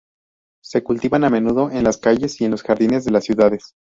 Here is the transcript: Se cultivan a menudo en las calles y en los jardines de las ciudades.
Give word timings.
Se 0.63 0.81
cultivan 0.81 1.25
a 1.25 1.29
menudo 1.29 1.69
en 1.69 1.83
las 1.83 1.99
calles 1.99 2.41
y 2.41 2.45
en 2.45 2.49
los 2.49 2.63
jardines 2.63 3.05
de 3.05 3.11
las 3.11 3.23
ciudades. 3.25 3.75